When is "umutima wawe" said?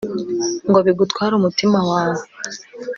1.35-2.21